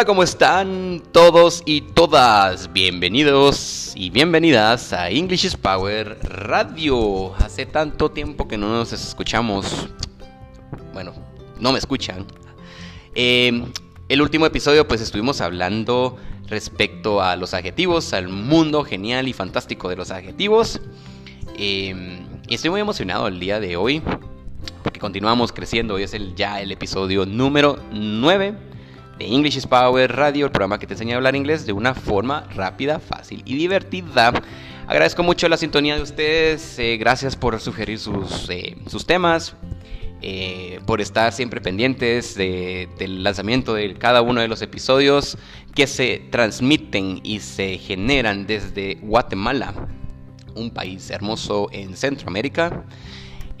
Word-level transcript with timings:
Hola, 0.00 0.06
¿cómo 0.06 0.22
están 0.22 1.02
todos 1.12 1.62
y 1.66 1.82
todas? 1.82 2.72
Bienvenidos 2.72 3.92
y 3.94 4.08
bienvenidas 4.08 4.94
a 4.94 5.10
English 5.10 5.44
is 5.44 5.56
Power 5.56 6.16
Radio. 6.22 7.34
Hace 7.34 7.66
tanto 7.66 8.10
tiempo 8.10 8.48
que 8.48 8.56
no 8.56 8.70
nos 8.70 8.94
escuchamos. 8.94 9.90
Bueno, 10.94 11.12
no 11.58 11.72
me 11.72 11.78
escuchan. 11.78 12.24
Eh, 13.14 13.62
el 14.08 14.22
último 14.22 14.46
episodio 14.46 14.88
pues 14.88 15.02
estuvimos 15.02 15.42
hablando 15.42 16.16
respecto 16.46 17.20
a 17.20 17.36
los 17.36 17.52
adjetivos, 17.52 18.14
al 18.14 18.28
mundo 18.28 18.84
genial 18.84 19.28
y 19.28 19.34
fantástico 19.34 19.90
de 19.90 19.96
los 19.96 20.10
adjetivos. 20.10 20.80
Eh, 21.58 22.24
estoy 22.48 22.70
muy 22.70 22.80
emocionado 22.80 23.28
el 23.28 23.38
día 23.38 23.60
de 23.60 23.76
hoy 23.76 24.00
porque 24.82 24.98
continuamos 24.98 25.52
creciendo. 25.52 25.96
Hoy 25.96 26.04
es 26.04 26.14
el, 26.14 26.34
ya 26.36 26.62
el 26.62 26.72
episodio 26.72 27.26
número 27.26 27.78
9 27.92 28.52
de 28.52 28.69
English 29.20 29.56
is 29.56 29.66
Power 29.66 30.10
Radio, 30.16 30.46
el 30.46 30.52
programa 30.52 30.78
que 30.78 30.86
te 30.86 30.94
enseña 30.94 31.14
a 31.14 31.16
hablar 31.18 31.36
inglés 31.36 31.66
de 31.66 31.72
una 31.72 31.94
forma 31.94 32.46
rápida, 32.54 32.98
fácil 32.98 33.42
y 33.44 33.54
divertida. 33.54 34.32
Agradezco 34.86 35.22
mucho 35.22 35.48
la 35.48 35.56
sintonía 35.56 35.96
de 35.96 36.02
ustedes, 36.02 36.78
eh, 36.78 36.96
gracias 36.96 37.36
por 37.36 37.60
sugerir 37.60 37.98
sus, 37.98 38.48
eh, 38.48 38.76
sus 38.86 39.06
temas, 39.06 39.54
eh, 40.22 40.80
por 40.86 41.00
estar 41.00 41.32
siempre 41.32 41.60
pendientes 41.60 42.34
del 42.34 43.22
lanzamiento 43.22 43.74
de 43.74 43.94
cada 43.94 44.22
uno 44.22 44.40
de 44.40 44.48
los 44.48 44.62
episodios 44.62 45.38
que 45.74 45.86
se 45.86 46.22
transmiten 46.30 47.20
y 47.22 47.40
se 47.40 47.78
generan 47.78 48.46
desde 48.46 48.98
Guatemala, 49.02 49.74
un 50.54 50.70
país 50.70 51.10
hermoso 51.10 51.68
en 51.72 51.96
Centroamérica. 51.96 52.84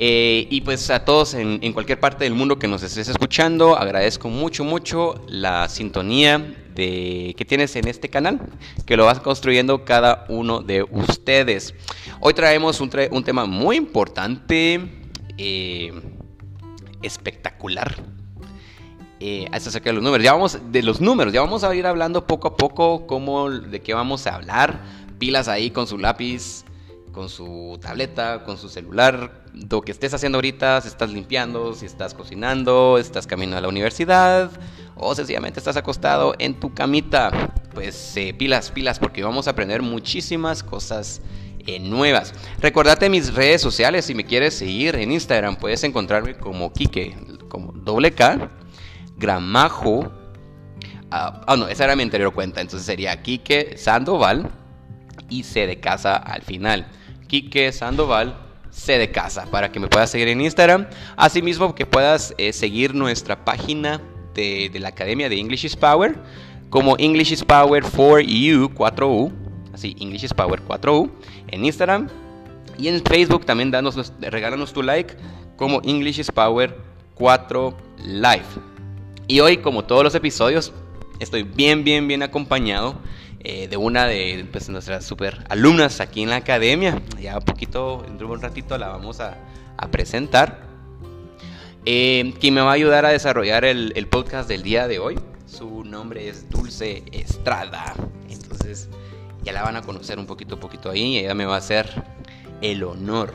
Eh, 0.02 0.46
y 0.48 0.62
pues 0.62 0.88
a 0.88 1.04
todos 1.04 1.34
en, 1.34 1.74
cualquier 1.74 2.00
parte 2.00 2.24
del 2.24 2.32
mundo 2.32 2.58
que 2.58 2.66
nos 2.66 2.82
estés 2.82 3.08
escuchando, 3.08 3.76
agradezco 3.76 4.30
mucho, 4.30 4.64
mucho 4.64 5.22
la 5.28 5.68
sintonía 5.68 6.38
de, 6.74 7.34
que 7.36 7.44
tienes 7.44 7.76
en 7.76 7.86
este 7.86 8.08
canal, 8.08 8.40
que 8.86 8.96
lo 8.96 9.04
vas 9.04 9.20
construyendo 9.20 9.84
cada 9.84 10.24
uno 10.30 10.62
de 10.62 10.84
ustedes. 10.84 11.74
Hoy 12.18 12.32
traemos 12.32 12.80
un, 12.80 12.88
tema 12.88 13.44
muy 13.44 13.76
importante, 13.76 14.80
eh, 15.36 15.92
espectacular. 17.02 17.94
Eh, 19.22 19.48
acerca 19.52 19.90
de 19.90 19.92
los 19.92 20.02
números. 20.02 20.24
Ya 20.24 20.32
vamos 20.32 20.58
de 20.72 20.82
los 20.82 21.02
números, 21.02 21.34
ya 21.34 21.42
vamos 21.42 21.62
a 21.62 21.74
ir 21.74 21.86
hablando 21.86 22.26
poco 22.26 22.48
a 22.48 22.56
poco 22.56 23.06
cómo, 23.06 23.50
de 23.50 23.82
qué 23.82 23.92
vamos 23.92 24.26
a 24.26 24.36
hablar. 24.36 24.80
Pilas 25.18 25.46
ahí 25.46 25.70
con 25.70 25.86
su 25.86 25.98
lápiz, 25.98 26.64
con 27.12 27.28
su 27.28 27.78
tableta, 27.80 28.44
con 28.44 28.58
su 28.58 28.68
celular, 28.68 29.44
lo 29.70 29.82
que 29.82 29.92
estés 29.92 30.14
haciendo 30.14 30.38
ahorita, 30.38 30.80
si 30.80 30.88
estás 30.88 31.10
limpiando, 31.10 31.74
si 31.74 31.86
estás 31.86 32.14
cocinando, 32.14 32.98
estás 32.98 33.26
caminando 33.26 33.58
a 33.58 33.60
la 33.62 33.68
universidad 33.68 34.50
o 34.96 35.14
sencillamente 35.14 35.58
estás 35.58 35.76
acostado 35.76 36.34
en 36.38 36.60
tu 36.60 36.74
camita, 36.74 37.52
pues 37.74 38.16
eh, 38.16 38.34
pilas, 38.34 38.70
pilas, 38.70 38.98
porque 38.98 39.22
vamos 39.22 39.46
a 39.46 39.52
aprender 39.52 39.82
muchísimas 39.82 40.62
cosas 40.62 41.22
eh, 41.66 41.80
nuevas. 41.80 42.34
Recordate 42.60 43.08
mis 43.08 43.34
redes 43.34 43.60
sociales, 43.60 44.04
si 44.04 44.14
me 44.14 44.24
quieres 44.24 44.54
seguir 44.54 44.96
en 44.96 45.12
Instagram, 45.12 45.56
puedes 45.56 45.82
encontrarme 45.84 46.36
como 46.36 46.72
Kike, 46.72 47.16
como 47.48 47.72
doble 47.72 48.12
K, 48.12 48.50
Gramajo. 49.16 50.12
Ah, 51.10 51.42
oh, 51.48 51.56
no, 51.56 51.66
esa 51.66 51.84
era 51.84 51.96
mi 51.96 52.02
anterior 52.02 52.32
cuenta, 52.32 52.60
entonces 52.60 52.86
sería 52.86 53.20
Kike 53.20 53.76
Sandoval 53.76 54.50
y 55.28 55.42
C 55.42 55.66
de 55.66 55.80
casa 55.80 56.16
al 56.16 56.42
final. 56.42 56.86
Quique 57.30 57.70
Sandoval, 57.70 58.34
C 58.70 58.98
de 58.98 59.12
casa, 59.12 59.46
para 59.52 59.70
que 59.70 59.78
me 59.78 59.86
puedas 59.86 60.10
seguir 60.10 60.26
en 60.26 60.40
Instagram. 60.40 60.88
Asimismo, 61.16 61.76
que 61.76 61.86
puedas 61.86 62.34
eh, 62.38 62.52
seguir 62.52 62.92
nuestra 62.92 63.44
página 63.44 64.00
de, 64.34 64.68
la 64.80 64.88
Academia 64.88 65.28
de 65.28 65.38
English 65.38 65.64
is 65.64 65.76
Power, 65.76 66.18
como 66.70 66.96
English 66.98 67.30
is 67.30 67.44
Power 67.44 67.84
for 67.84 68.20
You 68.20 68.68
4U, 68.70 69.30
así, 69.72 69.94
English 70.00 70.24
is 70.24 70.34
Power 70.34 70.60
4U, 70.60 71.08
en 71.46 71.64
Instagram. 71.64 72.08
Y 72.76 72.88
en 72.88 73.00
Facebook 73.00 73.46
también 73.46 73.70
danos, 73.70 74.12
regálanos 74.20 74.72
tu 74.72 74.82
like, 74.82 75.14
como 75.54 75.80
English 75.84 76.18
is 76.18 76.32
Power 76.32 76.76
4 77.14 77.76
Live. 78.06 78.42
Y 79.28 79.38
hoy, 79.38 79.58
como 79.58 79.84
todos 79.84 80.02
los 80.02 80.16
episodios, 80.16 80.72
estoy 81.20 81.44
bien, 81.44 81.84
bien, 81.84 82.08
bien 82.08 82.24
acompañado 82.24 82.96
eh, 83.42 83.68
de 83.68 83.76
una 83.78 84.06
de 84.06 84.46
pues, 84.52 84.68
nuestras 84.68 85.04
super 85.04 85.44
alumnas 85.48 86.00
aquí 86.00 86.22
en 86.22 86.28
la 86.28 86.36
academia. 86.36 87.00
Ya 87.18 87.38
un 87.38 87.44
poquito, 87.44 88.02
dentro 88.06 88.28
de 88.28 88.34
un 88.34 88.42
ratito 88.42 88.76
la 88.76 88.88
vamos 88.88 89.20
a, 89.20 89.38
presentar. 89.90 90.68
Eh, 91.86 92.34
quien 92.38 92.52
me 92.52 92.60
va 92.60 92.70
a 92.70 92.74
ayudar 92.74 93.06
a 93.06 93.08
desarrollar 93.08 93.64
el, 93.64 94.06
podcast 94.08 94.46
del 94.46 94.62
día 94.62 94.86
de 94.88 94.98
hoy. 94.98 95.18
Su 95.46 95.84
nombre 95.84 96.28
es 96.28 96.50
Dulce 96.50 97.02
Estrada. 97.12 97.94
Entonces 98.28 98.90
ya 99.42 99.54
la 99.54 99.62
van 99.62 99.76
a 99.76 99.82
conocer 99.82 100.18
un 100.18 100.26
poquito, 100.26 100.60
poquito 100.60 100.90
ahí. 100.90 101.14
Y 101.14 101.18
ella 101.20 101.34
me 101.34 101.46
va 101.46 101.54
a 101.54 101.58
hacer 101.58 101.88
el 102.60 102.84
honor 102.84 103.32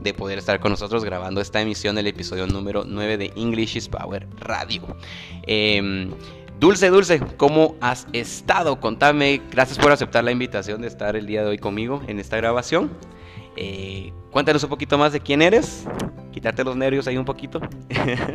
de 0.00 0.14
poder 0.14 0.38
estar 0.38 0.60
con 0.60 0.70
nosotros 0.70 1.04
grabando 1.04 1.42
esta 1.42 1.60
emisión 1.60 1.94
del 1.94 2.06
episodio 2.06 2.46
número 2.46 2.84
9 2.86 3.18
de 3.18 3.32
English 3.36 3.76
is 3.76 3.88
Power 3.88 4.26
Radio. 4.40 4.96
Eh, 5.46 6.08
Dulce, 6.62 6.90
Dulce, 6.90 7.20
¿cómo 7.38 7.74
has 7.80 8.06
estado? 8.12 8.78
Contame, 8.78 9.42
gracias 9.50 9.80
por 9.80 9.90
aceptar 9.90 10.22
la 10.22 10.30
invitación 10.30 10.80
de 10.80 10.86
estar 10.86 11.16
el 11.16 11.26
día 11.26 11.42
de 11.42 11.48
hoy 11.48 11.58
conmigo 11.58 12.00
en 12.06 12.20
esta 12.20 12.36
grabación. 12.36 12.88
Eh, 13.56 14.12
cuéntanos 14.30 14.62
un 14.62 14.70
poquito 14.70 14.96
más 14.96 15.12
de 15.12 15.18
quién 15.18 15.42
eres, 15.42 15.88
quitarte 16.30 16.62
los 16.62 16.76
nervios 16.76 17.08
ahí 17.08 17.16
un 17.16 17.24
poquito. 17.24 17.60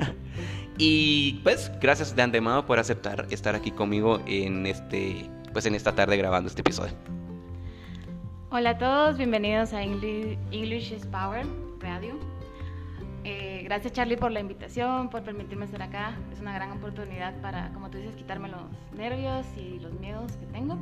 y 0.77 1.39
pues, 1.41 1.71
gracias 1.79 2.17
de 2.17 2.21
antemano 2.21 2.65
por 2.65 2.79
aceptar 2.79 3.27
estar 3.29 3.55
aquí 3.55 3.71
conmigo 3.71 4.21
en, 4.25 4.65
este, 4.65 5.31
pues, 5.53 5.65
en 5.65 5.75
esta 5.75 5.95
tarde 5.95 6.17
grabando 6.17 6.49
este 6.49 6.59
episodio. 6.59 6.95
Hola 8.49 8.71
a 8.71 8.77
todos, 8.77 9.17
bienvenidos 9.17 9.71
a 9.71 9.81
English 9.81 10.91
is 10.91 11.05
Power 11.05 11.45
Radio. 11.79 12.26
Eh, 13.29 13.59
gracias 13.65 13.91
Charlie 13.91 14.15
por 14.15 14.31
la 14.31 14.39
invitación, 14.39 15.09
por 15.09 15.21
permitirme 15.21 15.65
estar 15.65 15.81
acá. 15.81 16.17
Es 16.31 16.39
una 16.39 16.53
gran 16.53 16.71
oportunidad 16.71 17.33
para, 17.41 17.73
como 17.73 17.89
tú 17.89 17.97
dices, 17.97 18.15
quitarme 18.15 18.47
los 18.47 18.61
nervios 18.95 19.45
y 19.57 19.79
los 19.79 19.91
miedos 19.99 20.31
que 20.37 20.45
tengo. 20.45 20.77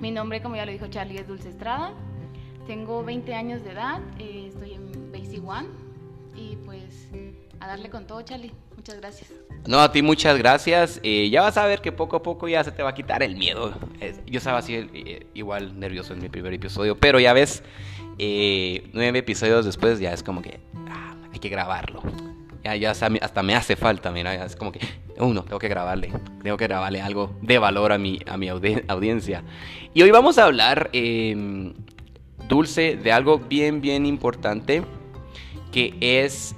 Mi 0.00 0.10
nombre, 0.10 0.40
como 0.40 0.56
ya 0.56 0.64
lo 0.64 0.72
dijo 0.72 0.86
Charlie, 0.86 1.18
es 1.18 1.28
Dulce 1.28 1.50
Estrada. 1.50 1.92
Tengo 2.66 3.04
20 3.04 3.34
años 3.34 3.62
de 3.62 3.72
edad, 3.72 4.00
eh, 4.18 4.46
estoy 4.48 4.72
en 4.72 5.12
Basic 5.12 5.46
One 5.46 5.68
y 6.34 6.56
pues 6.64 7.10
a 7.60 7.66
darle 7.66 7.90
con 7.90 8.06
todo, 8.06 8.22
Charlie. 8.22 8.52
Muchas 8.74 8.96
gracias. 8.96 9.30
No, 9.66 9.80
a 9.80 9.92
ti 9.92 10.00
muchas 10.00 10.38
gracias. 10.38 10.98
Eh, 11.02 11.28
ya 11.28 11.42
vas 11.42 11.58
a 11.58 11.66
ver 11.66 11.82
que 11.82 11.92
poco 11.92 12.16
a 12.16 12.22
poco 12.22 12.48
ya 12.48 12.64
se 12.64 12.72
te 12.72 12.82
va 12.82 12.88
a 12.88 12.94
quitar 12.94 13.22
el 13.22 13.36
miedo. 13.36 13.74
yo 14.26 14.38
estaba 14.38 14.60
así 14.60 14.88
igual 15.34 15.78
nervioso 15.78 16.14
en 16.14 16.22
mi 16.22 16.30
primer 16.30 16.54
episodio, 16.54 16.96
pero 16.96 17.20
ya 17.20 17.34
ves, 17.34 17.62
nueve 18.94 19.18
episodios 19.18 19.66
después 19.66 20.00
ya 20.00 20.14
es 20.14 20.22
como 20.22 20.40
que 20.40 20.58
que 21.40 21.48
grabarlo. 21.48 22.02
Ya, 22.62 22.76
ya 22.76 22.90
hasta 22.90 23.42
me 23.42 23.54
hace 23.54 23.74
falta, 23.74 24.10
mira, 24.10 24.44
es 24.44 24.54
como 24.54 24.70
que, 24.70 24.80
uno, 25.18 25.42
tengo 25.44 25.58
que 25.58 25.68
grabarle, 25.68 26.12
tengo 26.42 26.56
que 26.56 26.66
grabarle 26.66 27.00
algo 27.00 27.34
de 27.40 27.58
valor 27.58 27.92
a 27.92 27.98
mi, 27.98 28.18
a 28.26 28.36
mi 28.36 28.48
audiencia. 28.48 29.42
Y 29.94 30.02
hoy 30.02 30.10
vamos 30.10 30.38
a 30.38 30.44
hablar, 30.44 30.90
em, 30.92 31.72
Dulce, 32.48 32.96
de 32.96 33.12
algo 33.12 33.38
bien, 33.38 33.80
bien 33.80 34.04
importante, 34.04 34.82
que 35.72 35.96
es 36.00 36.54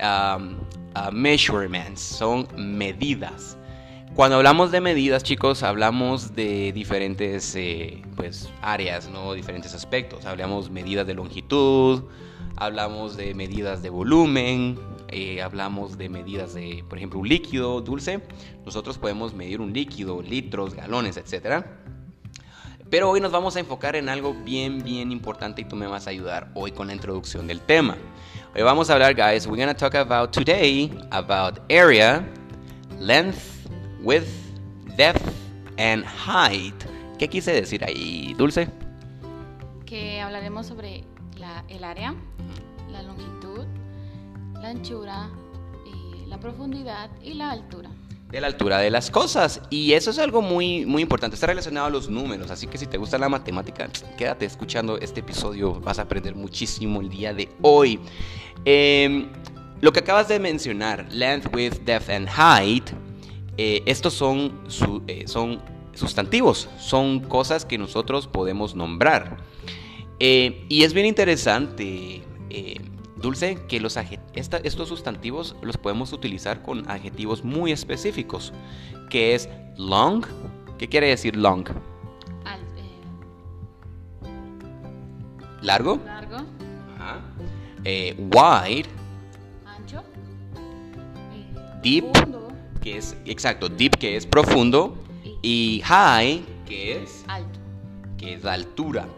measurements, 1.12 2.00
son 2.00 2.48
medidas. 2.56 3.56
Cuando 4.15 4.37
hablamos 4.37 4.71
de 4.71 4.82
medidas, 4.82 5.22
chicos, 5.22 5.62
hablamos 5.62 6.34
de 6.34 6.72
diferentes 6.72 7.54
eh, 7.56 8.03
pues, 8.15 8.50
áreas, 8.60 9.09
¿no? 9.09 9.32
diferentes 9.32 9.75
aspectos. 9.75 10.26
Hablamos 10.26 10.71
medidas 10.71 11.06
de 11.06 11.15
longitud, 11.15 12.04
hablamos 12.64 13.16
de 13.16 13.34
medidas 13.34 13.82
de 13.82 13.90
volumen, 13.90 14.78
eh, 15.09 15.42
hablamos 15.42 15.98
de 15.98 16.09
medidas 16.09 16.54
de, 16.54 16.84
por 16.88 16.98
ejemplo, 16.98 17.18
un 17.18 17.28
líquido 17.28 17.80
dulce. 17.80 18.22
Nosotros 18.64 18.98
podemos 18.98 19.34
medir 19.34 19.60
un 19.60 19.72
líquido, 19.72 20.22
litros, 20.22 20.74
galones, 20.74 21.16
etc. 21.16 21.64
Pero 22.88 23.10
hoy 23.10 23.20
nos 23.20 23.32
vamos 23.32 23.56
a 23.56 23.60
enfocar 23.60 23.97
en 23.97 24.09
algo 24.09 24.34
bien, 24.34 24.82
bien 24.82 25.10
importante 25.10 25.62
y 25.62 25.64
tú 25.64 25.76
me 25.76 25.86
vas 25.86 26.06
a 26.06 26.10
ayudar 26.10 26.50
hoy 26.54 26.72
con 26.72 26.86
la 26.86 26.92
introducción 26.92 27.47
del 27.47 27.60
tema. 27.60 27.97
Hoy 28.54 28.62
vamos 28.62 28.91
a 28.91 28.94
hablar, 28.94 29.15
guys, 29.15 29.47
we're 29.47 29.62
going 29.62 29.74
to 29.74 29.74
talk 29.74 29.94
about 29.94 30.32
today 30.32 30.91
about 31.10 31.58
area, 31.68 32.24
length, 33.00 33.66
width, 34.03 34.30
depth 34.97 35.22
and 35.78 36.04
height. 36.04 36.74
¿Qué 37.18 37.28
quise 37.28 37.53
decir 37.53 37.84
ahí, 37.84 38.34
Dulce? 38.36 38.81
Que 39.92 40.22
hablaremos 40.22 40.68
sobre 40.68 41.04
el 41.68 41.84
área, 41.84 42.15
la 42.91 43.03
longitud, 43.03 43.66
la 44.54 44.71
anchura, 44.71 45.28
la 46.28 46.41
profundidad 46.41 47.10
y 47.22 47.34
la 47.34 47.50
altura. 47.50 47.91
De 48.30 48.41
la 48.41 48.47
altura 48.47 48.78
de 48.78 48.89
las 48.89 49.10
cosas. 49.10 49.60
Y 49.68 49.92
eso 49.92 50.09
es 50.09 50.18
algo 50.18 50.41
muy, 50.41 50.86
muy 50.86 51.03
importante. 51.03 51.34
Está 51.34 51.48
relacionado 51.48 51.89
a 51.89 51.91
los 51.91 52.09
números. 52.09 52.50
Así 52.50 52.66
que 52.68 52.78
si 52.78 52.86
te 52.86 52.97
gusta 52.97 53.18
la 53.18 53.28
matemática, 53.28 53.86
quédate 54.16 54.47
escuchando 54.47 54.97
este 54.97 55.21
episodio. 55.21 55.78
Vas 55.78 55.98
a 55.98 56.03
aprender 56.04 56.34
muchísimo 56.34 57.03
el 57.03 57.10
día 57.10 57.34
de 57.34 57.50
hoy. 57.60 58.00
Em, 58.65 59.28
lo 59.83 59.92
que 59.92 60.00
acabas 60.00 60.27
de 60.27 60.39
mencionar, 60.39 61.06
length, 61.12 61.54
width, 61.54 61.84
depth 61.84 62.09
and 62.09 62.30
height, 62.30 62.89
eh, 63.59 63.83
estos 63.84 64.15
son, 64.15 64.59
eh, 65.06 65.24
son 65.27 65.60
sustantivos, 65.92 66.71
son 66.78 67.21
cosas 67.21 67.66
que 67.66 67.77
nosotros 67.77 68.27
podemos 68.27 68.74
nombrar. 68.74 69.36
Eh, 70.24 70.65
y 70.69 70.84
es 70.84 70.95
bien 70.95 71.07
interesante, 71.07 72.22
eh, 72.48 72.80
Dulce, 73.16 73.59
que 73.66 73.80
los 73.80 73.98
estos 74.36 74.89
sustantivos 74.89 75.57
los 75.63 75.77
podemos 75.77 76.13
utilizar 76.13 76.63
con 76.63 76.89
adjetivos 76.89 77.42
muy 77.42 77.72
específicos, 77.72 78.53
que 79.10 79.34
es 79.34 79.48
long. 79.77 80.24
¿Qué 80.78 80.89
quiere 80.89 81.09
decir 81.09 81.34
long? 81.34 81.69
largo. 85.60 85.98
Largo. 86.04 86.36
wide. 87.84 88.89
Ancho. 89.66 90.04
deep. 91.83 92.04
Que 92.80 92.98
es, 92.98 93.16
exacto, 93.25 93.68
deep 93.68 93.97
que 93.97 94.16
es 94.16 94.25
profundo. 94.25 94.97
Y 95.42 95.83
high 95.84 96.45
que 96.65 97.03
es... 97.03 97.25
Alto. 97.27 97.59
Que 98.16 98.34
es 98.34 98.45
la 98.45 98.53
altura. 98.53 99.09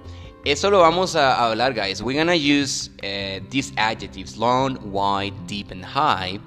Eso 0.45 0.69
lo 0.69 0.81
vamos 0.81 1.17
a 1.17 1.43
hablar, 1.43 1.73
guys. 1.73 2.03
We're 2.03 2.19
gonna 2.19 2.35
use 2.35 2.91
uh, 3.03 3.43
these 3.49 3.73
adjectives, 3.79 4.37
long, 4.37 4.79
wide, 4.93 5.33
deep, 5.47 5.71
and 5.71 5.83
high, 5.83 6.39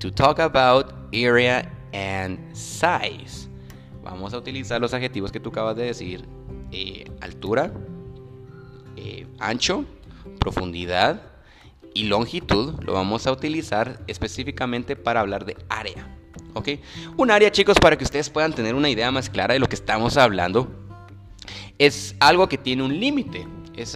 to 0.00 0.10
talk 0.10 0.40
about 0.40 0.92
area 1.12 1.70
and 1.92 2.40
size. 2.52 3.48
Vamos 4.02 4.34
a 4.34 4.38
utilizar 4.38 4.80
los 4.80 4.92
adjetivos 4.94 5.30
que 5.30 5.38
tú 5.38 5.50
acabas 5.50 5.76
de 5.76 5.84
decir. 5.84 6.24
Eh, 6.72 7.08
altura, 7.20 7.72
eh, 8.96 9.28
ancho, 9.38 9.84
profundidad 10.40 11.22
y 11.94 12.04
longitud. 12.08 12.82
Lo 12.82 12.94
vamos 12.94 13.28
a 13.28 13.32
utilizar 13.32 14.02
específicamente 14.08 14.96
para 14.96 15.20
hablar 15.20 15.44
de 15.44 15.56
área. 15.68 16.18
¿Ok? 16.54 16.70
Un 17.16 17.30
área, 17.30 17.52
chicos, 17.52 17.78
para 17.78 17.96
que 17.96 18.02
ustedes 18.02 18.28
puedan 18.28 18.52
tener 18.52 18.74
una 18.74 18.90
idea 18.90 19.12
más 19.12 19.30
clara 19.30 19.54
de 19.54 19.60
lo 19.60 19.68
que 19.68 19.76
estamos 19.76 20.16
hablando 20.16 20.85
es 21.78 22.16
algo 22.20 22.48
que 22.48 22.58
tiene 22.58 22.82
un 22.82 22.98
límite. 22.98 23.46
Es, 23.76 23.94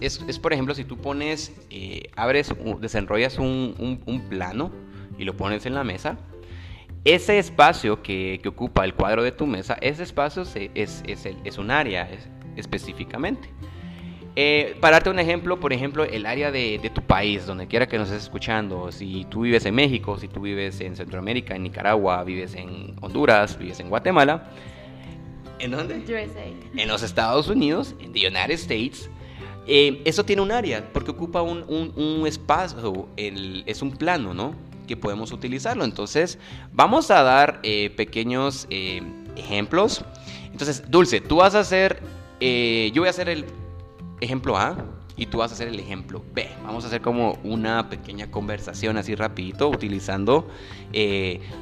es, 0.00 0.38
por 0.40 0.52
ejemplo, 0.52 0.74
si 0.74 0.84
tú 0.84 0.96
pones, 0.96 1.54
eh, 1.70 2.10
abres, 2.16 2.52
desenrollas 2.80 3.38
un, 3.38 4.26
plano 4.28 4.72
y 5.18 5.24
lo 5.24 5.36
pones 5.36 5.66
en 5.66 5.74
la 5.74 5.84
mesa, 5.84 6.18
ese 7.04 7.38
espacio 7.38 8.02
que, 8.02 8.40
ocupa 8.46 8.84
el 8.84 8.94
cuadro 8.94 9.22
de 9.22 9.30
tu 9.30 9.46
mesa, 9.46 9.76
ese 9.80 10.02
espacio 10.02 10.42
es, 10.74 11.02
es, 11.04 11.58
un 11.58 11.70
área 11.70 12.08
específicamente. 12.56 13.48
Eh, 14.36 14.76
para 14.80 14.96
darte 14.96 15.10
un 15.10 15.18
ejemplo, 15.18 15.58
por 15.60 15.72
ejemplo, 15.72 16.04
el 16.04 16.26
área 16.26 16.50
de, 16.50 16.78
de, 16.80 16.90
tu 16.90 17.02
país, 17.02 17.46
donde 17.46 17.66
quiera 17.66 17.86
que 17.86 17.98
nos 17.98 18.08
estés 18.08 18.24
escuchando, 18.24 18.90
si 18.90 19.26
tú 19.28 19.42
vives 19.42 19.64
en 19.64 19.74
México, 19.74 20.18
si 20.18 20.28
tú 20.28 20.40
vives 20.40 20.80
en 20.80 20.96
Centroamérica, 20.96 21.54
en 21.54 21.64
Nicaragua, 21.64 22.22
vives 22.24 22.54
en 22.54 22.96
Honduras, 23.00 23.58
vives 23.58 23.80
en 23.80 23.88
Guatemala, 23.88 24.50
¿En 25.60 25.70
dónde? 25.72 25.98
USA. 25.98 26.46
En 26.74 26.88
los 26.88 27.02
Estados 27.02 27.48
Unidos, 27.48 27.94
en 28.00 28.12
the 28.12 28.26
United 28.26 28.54
States. 28.54 29.10
Eh, 29.66 30.00
eso 30.04 30.24
tiene 30.24 30.42
un 30.42 30.50
área, 30.50 30.90
porque 30.92 31.10
ocupa 31.10 31.42
un, 31.42 31.64
un, 31.68 32.26
espacio, 32.26 33.08
el, 33.16 33.62
es 33.66 33.82
un 33.82 33.92
plano, 33.92 34.32
¿no? 34.32 34.54
Que 34.88 34.96
podemos 34.96 35.32
utilizarlo. 35.32 35.84
Entonces, 35.84 36.38
vamos 36.72 37.10
a 37.10 37.22
dar 37.22 37.60
eh, 37.62 37.90
pequeños 37.90 38.66
eh, 38.70 39.02
ejemplos. 39.36 40.02
Entonces, 40.50 40.82
Dulce, 40.90 41.20
tú 41.20 41.36
vas 41.36 41.54
a 41.54 41.60
hacer, 41.60 42.00
yo 42.40 43.02
voy 43.02 43.06
a 43.06 43.10
hacer 43.10 43.28
el 43.28 43.44
ejemplo 44.20 44.56
A 44.56 44.76
y 45.16 45.26
tú 45.26 45.38
vas 45.38 45.52
a 45.52 45.54
hacer 45.54 45.68
el 45.68 45.78
ejemplo 45.78 46.24
B. 46.34 46.48
Vamos 46.64 46.84
a 46.84 46.88
hacer 46.88 47.02
como 47.02 47.38
una 47.44 47.88
pequeña 47.90 48.30
conversación 48.30 48.96
así 48.96 49.14
rapidito, 49.14 49.68
utilizando 49.68 50.48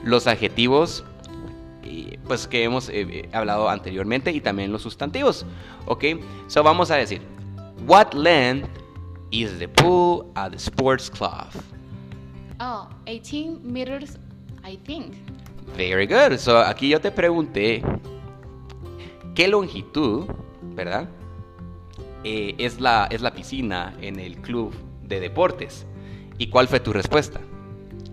los 0.04 0.26
adjetivos 0.26 1.04
pues 2.26 2.46
que 2.46 2.64
hemos 2.64 2.88
eh, 2.88 3.06
eh, 3.08 3.28
hablado 3.32 3.68
anteriormente 3.68 4.30
y 4.32 4.40
también 4.40 4.72
los 4.72 4.82
sustantivos. 4.82 5.44
Ok, 5.86 6.04
so 6.46 6.62
vamos 6.62 6.90
a 6.90 6.96
decir, 6.96 7.20
what 7.86 8.12
length 8.14 8.68
is 9.30 9.58
the 9.58 9.68
pool 9.68 10.26
at 10.34 10.50
the 10.50 10.58
sports 10.58 11.10
club? 11.10 11.48
Oh, 12.60 12.88
18 13.06 13.60
meters, 13.62 14.18
I 14.64 14.76
think. 14.76 15.14
Very 15.76 16.06
good. 16.06 16.38
So 16.38 16.58
aquí 16.58 16.88
yo 16.88 17.00
te 17.00 17.10
pregunté 17.10 17.82
qué 19.34 19.48
longitud, 19.48 20.26
¿verdad? 20.74 21.08
Eh, 22.24 22.54
es, 22.58 22.80
la, 22.80 23.06
es 23.10 23.20
la 23.20 23.32
piscina 23.32 23.94
en 24.00 24.18
el 24.18 24.36
club 24.38 24.74
de 25.02 25.20
deportes. 25.20 25.86
¿Y 26.38 26.48
cuál 26.48 26.68
fue 26.68 26.80
tu 26.80 26.92
respuesta? 26.92 27.40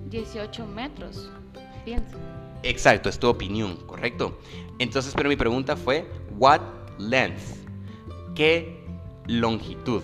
18 0.09 0.65
metros, 0.67 1.29
pienso. 1.83 2.17
Exacto, 2.65 3.09
es 3.09 3.19
tu 3.19 3.27
opinión, 3.27 3.77
correcto. 3.85 4.39
Entonces, 4.79 5.13
pero 5.15 5.29
mi 5.29 5.35
pregunta 5.35 5.77
fue, 5.77 6.09
what 6.39 6.61
length? 6.97 7.63
¿Qué 8.33 8.83
longitud? 9.27 10.01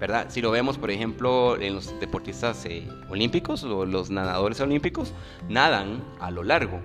¿Verdad? 0.00 0.26
Si 0.30 0.42
lo 0.42 0.50
vemos, 0.50 0.78
por 0.78 0.90
ejemplo, 0.90 1.60
en 1.60 1.76
los 1.76 1.98
deportistas 2.00 2.66
eh, 2.66 2.88
olímpicos 3.08 3.62
o 3.62 3.86
los 3.86 4.10
nadadores 4.10 4.60
olímpicos, 4.60 5.12
nadan 5.48 6.02
a 6.18 6.32
lo 6.32 6.42
largo. 6.42 6.80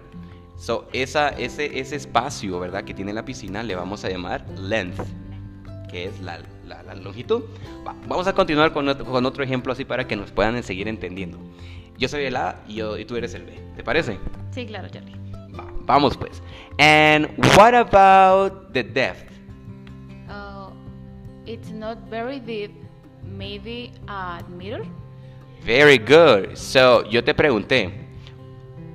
So, 0.56 0.88
esa, 0.94 1.30
ese, 1.30 1.80
ese 1.80 1.96
espacio, 1.96 2.60
¿verdad? 2.60 2.84
Que 2.84 2.94
tiene 2.94 3.12
la 3.12 3.26
piscina 3.26 3.64
le 3.64 3.74
vamos 3.74 4.06
a 4.06 4.10
llamar 4.10 4.46
length, 4.60 5.02
que 5.90 6.06
es 6.06 6.22
la, 6.22 6.42
longitud. 6.94 7.42
vamos 8.08 8.28
a 8.28 8.34
continuar 8.34 8.72
con 8.72 8.88
otro, 8.88 9.04
con 9.06 9.26
otro 9.26 9.44
ejemplo 9.44 9.74
así 9.74 9.84
para 9.84 10.08
que 10.08 10.16
nos 10.16 10.32
puedan 10.32 10.62
seguir 10.62 10.88
entendiendo. 10.88 11.40
Yo 11.97 12.07
soy 12.07 12.25
el 12.25 12.36
A 12.36 12.62
y, 12.68 12.75
yo, 12.75 12.97
y 12.97 13.06
tú 13.06 13.15
eres 13.15 13.33
el 13.33 13.44
B. 13.44 13.59
¿Te 13.75 13.83
parece? 13.83 14.19
Sí, 14.51 14.65
claro, 14.65 14.89
Charlie. 14.89 15.15
vamos 15.86 16.18
pues. 16.18 16.42
And 16.80 17.27
what 17.56 17.74
about 17.74 18.74
the 18.74 18.83
depth? 18.83 19.31
Uh, 20.30 20.71
it's 21.45 21.71
not 21.71 21.97
very 22.09 22.39
deep. 22.39 22.71
Maybe 23.24 23.92
a 24.07 24.44
meter. 24.50 24.83
Very 25.65 25.97
good. 25.97 26.56
So, 26.56 27.03
yo 27.09 27.24
te 27.24 27.33
pregunté. 27.33 27.92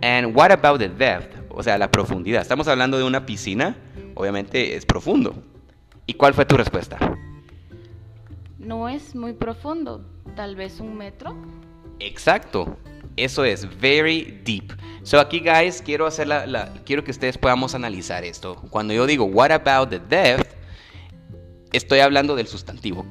And 0.03 0.35
what 0.35 0.51
about 0.51 0.79
the 0.79 0.89
depth? 0.89 1.37
O 1.51 1.63
sea, 1.63 1.79
la 1.79 1.91
profundidad. 1.91 2.43
Estamos 2.43 2.69
hablando 2.69 2.97
de 2.97 3.05
una 3.05 3.27
piscina. 3.27 3.77
Obviamente 4.15 4.77
es 4.77 4.87
profundo. 4.87 5.35
¿Y 6.07 6.15
cuál 6.15 6.35
fue 6.35 6.45
tu 6.45 6.57
respuesta? 6.57 6.99
No 8.59 8.89
es 8.89 9.15
muy 9.15 9.33
profundo. 9.33 10.05
Tal 10.37 10.55
vez 10.55 10.81
un 10.81 10.97
metro. 10.97 11.35
Exacto. 12.01 12.77
Eso 13.17 13.45
es 13.45 13.69
very 13.79 14.41
deep. 14.45 14.73
So 15.03 15.19
aquí, 15.21 15.41
guys, 15.41 15.83
quiero 15.83 16.07
hacer 16.07 16.27
la, 16.27 16.73
quiero 16.85 17.05
que 17.05 17.11
ustedes 17.11 17.39
podamos 17.39 17.75
analizar 17.75 18.25
esto. 18.25 18.57
Cuando 18.71 18.93
yo 18.95 19.07
digo 19.07 19.25
what 19.25 19.51
about 19.51 19.91
the 19.91 19.99
depth, 19.99 20.55
estoy 21.73 22.01
hablando 22.01 22.37
del 22.37 22.47
sustantivo 22.47 23.07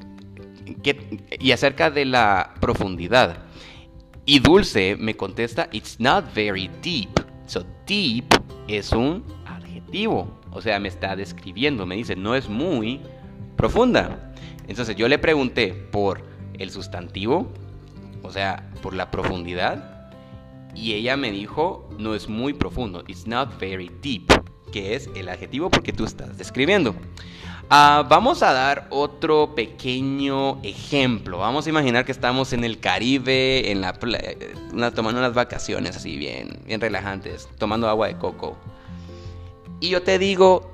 y 1.38 1.52
acerca 1.52 1.90
de 1.90 2.04
la 2.04 2.54
profundidad. 2.60 3.38
Y 4.24 4.38
Dulce 4.38 4.96
me 4.96 5.16
contesta 5.16 5.68
it's 5.72 5.98
not 5.98 6.32
very 6.34 6.70
deep. 6.82 7.10
So 7.46 7.64
deep 7.86 8.26
es 8.68 8.92
un 8.92 9.24
adjetivo, 9.46 10.40
o 10.52 10.62
sea, 10.62 10.78
me 10.78 10.88
está 10.88 11.16
describiendo, 11.16 11.84
me 11.86 11.96
dice 11.96 12.14
no 12.14 12.34
es 12.34 12.48
muy 12.48 13.00
profunda. 13.56 14.32
Entonces 14.68 14.94
yo 14.94 15.08
le 15.08 15.18
pregunté 15.18 15.72
por 15.72 16.22
el 16.58 16.70
sustantivo, 16.70 17.52
o 18.22 18.32
sea, 18.32 18.70
por 18.82 18.94
la 18.94 19.10
profundidad 19.10 20.10
y 20.74 20.94
ella 20.94 21.16
me 21.16 21.30
dijo, 21.30 21.88
no 21.98 22.14
es 22.14 22.28
muy 22.28 22.52
profundo, 22.54 23.02
it's 23.06 23.26
not 23.26 23.58
very 23.58 23.90
deep, 24.02 24.32
que 24.72 24.94
es 24.94 25.10
el 25.14 25.28
adjetivo 25.28 25.70
porque 25.70 25.92
tú 25.92 26.04
estás 26.04 26.38
describiendo. 26.38 26.94
Ah, 27.72 28.04
vamos 28.08 28.42
a 28.42 28.52
dar 28.52 28.88
otro 28.90 29.54
pequeño 29.54 30.60
ejemplo. 30.64 31.38
Vamos 31.38 31.66
a 31.66 31.70
imaginar 31.70 32.04
que 32.04 32.10
estamos 32.10 32.52
en 32.52 32.64
el 32.64 32.80
Caribe, 32.80 33.70
en 33.70 33.80
la 33.80 33.96
una, 34.72 34.90
tomando 34.90 35.20
unas 35.20 35.34
vacaciones 35.34 35.96
así 35.96 36.16
bien, 36.16 36.58
bien 36.66 36.80
relajantes, 36.80 37.48
tomando 37.58 37.88
agua 37.88 38.08
de 38.08 38.18
coco. 38.18 38.56
Y 39.78 39.90
yo 39.90 40.02
te 40.02 40.18
digo, 40.18 40.72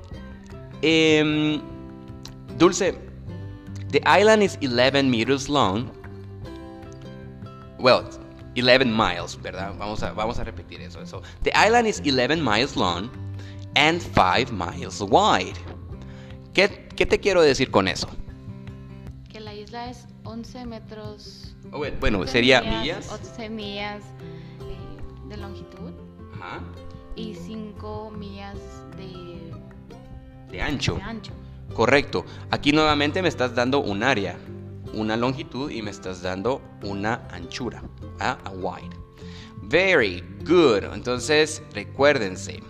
em, 0.81 1.61
Dulce, 2.57 2.97
the 3.91 4.01
island 4.19 4.41
is 4.41 4.57
11 4.59 5.07
meters 5.07 5.49
long. 5.49 5.91
Well, 7.79 8.03
11 8.55 8.85
miles, 8.85 9.39
¿verdad? 9.41 9.73
Vamos 9.77 10.01
a, 10.01 10.11
vamos 10.13 10.39
a 10.39 10.43
repetir 10.43 10.81
eso, 10.81 11.01
eso. 11.01 11.21
The 11.43 11.51
island 11.51 11.87
is 11.87 11.99
11 11.99 12.41
miles 12.41 12.75
long 12.75 13.09
and 13.75 14.01
5 14.01 14.51
miles 14.51 15.01
wide. 15.01 15.57
¿Qué, 16.53 16.89
¿Qué, 16.95 17.05
te 17.05 17.19
quiero 17.19 17.41
decir 17.41 17.69
con 17.69 17.87
eso? 17.87 18.07
Que 19.29 19.39
la 19.39 19.53
isla 19.53 19.89
es 19.91 20.07
11 20.23 20.65
metros. 20.65 21.55
Oh, 21.71 21.83
bueno, 21.99 22.25
sería 22.25 22.61
millas. 22.61 23.11
11 23.11 23.49
millas 23.49 24.03
eh, 24.61 25.29
de 25.29 25.37
longitud. 25.37 25.91
Ajá. 26.35 26.61
Y 27.15 27.35
5 27.35 28.11
millas 28.11 28.57
de, 28.97 29.51
de 30.51 30.61
ancho. 30.61 30.95
De 30.95 31.01
ancho. 31.03 31.31
Correcto. 31.75 32.25
Aquí 32.49 32.71
nuevamente 32.71 33.21
me 33.21 33.27
estás 33.27 33.53
dando 33.53 33.79
un 33.79 34.01
área 34.01 34.35
una 34.97 35.15
longitud 35.17 35.69
y 35.71 35.81
me 35.81 35.91
estás 35.91 36.21
dando 36.21 36.61
una 36.83 37.27
anchura, 37.31 37.81
a 38.19 38.37
wide. 38.51 38.95
Very 39.63 40.23
good. 40.45 40.83
Entonces, 40.93 41.61
recuérdense. 41.73 42.61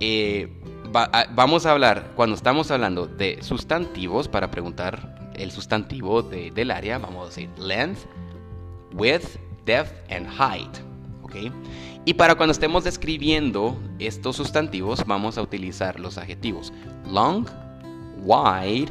Eh, 0.00 0.48
va- 0.94 1.10
a- 1.12 1.26
vamos 1.34 1.66
a 1.66 1.72
hablar, 1.72 2.12
cuando 2.16 2.36
estamos 2.36 2.70
hablando 2.70 3.06
de 3.06 3.42
sustantivos, 3.42 4.28
para 4.28 4.50
preguntar 4.50 5.32
el 5.34 5.50
sustantivo 5.50 6.22
de- 6.22 6.50
del 6.50 6.70
área, 6.70 6.98
vamos 6.98 7.24
a 7.24 7.28
decir 7.28 7.50
length, 7.58 8.00
width, 8.94 9.38
depth 9.64 9.92
and 10.12 10.26
height. 10.28 10.76
¿ok? 11.22 11.52
Y 12.06 12.14
para 12.14 12.36
cuando 12.36 12.52
estemos 12.52 12.84
describiendo 12.84 13.76
estos 13.98 14.36
sustantivos, 14.36 15.04
vamos 15.06 15.36
a 15.36 15.42
utilizar 15.42 16.00
los 16.00 16.16
adjetivos 16.16 16.72
long, 17.10 17.46
wide, 18.24 18.90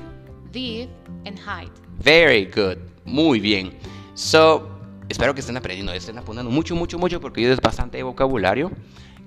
Deep 0.52 0.90
and 1.26 1.38
height. 1.40 1.72
Very 2.04 2.46
good. 2.46 2.78
Muy 3.06 3.40
bien. 3.40 3.74
So, 4.14 4.70
espero 5.10 5.34
que 5.34 5.42
estén 5.42 5.58
aprendiendo, 5.58 5.94
estén 5.94 6.18
apuntando 6.18 6.52
mucho, 6.52 6.76
mucho, 6.76 6.98
mucho, 6.98 7.22
porque 7.22 7.52
es 7.52 7.60
bastante 7.60 8.02
vocabulario. 8.04 8.72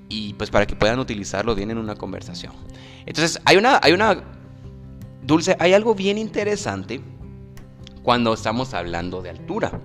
Y 0.09 0.35
pues 0.35 0.51
para 0.51 0.67
que 0.67 0.75
puedan 0.75 0.99
utilizarlo 0.99 1.55
bien 1.55 1.71
en 1.71 1.79
una 1.79 1.95
conversación. 1.95 2.53
Entonces, 3.07 3.41
hay 3.45 3.57
una, 3.57 3.79
hay 3.83 3.93
una, 3.93 4.23
Dulce, 5.23 5.57
hay 5.61 5.73
algo 5.73 5.95
bien 5.95 6.19
interesante 6.19 7.01
cuando 8.03 8.35
estamos 8.35 8.75
hablando 8.75 9.23
de 9.23 9.31
altura. 9.31 9.81